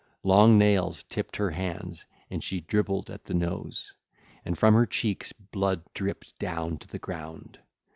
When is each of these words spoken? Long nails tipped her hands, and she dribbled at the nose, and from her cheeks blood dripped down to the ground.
Long 0.23 0.57
nails 0.57 1.03
tipped 1.03 1.35
her 1.35 1.51
hands, 1.51 2.07
and 2.27 2.43
she 2.43 2.61
dribbled 2.61 3.11
at 3.11 3.25
the 3.25 3.35
nose, 3.35 3.93
and 4.43 4.57
from 4.57 4.73
her 4.73 4.87
cheeks 4.87 5.31
blood 5.31 5.83
dripped 5.93 6.39
down 6.39 6.79
to 6.79 6.87
the 6.87 6.97
ground. 6.97 7.59